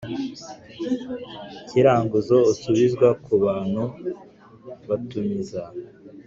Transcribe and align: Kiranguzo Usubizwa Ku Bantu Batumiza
Kiranguzo 1.67 2.37
Usubizwa 2.51 3.07
Ku 3.23 3.33
Bantu 3.43 3.83
Batumiza 4.87 5.61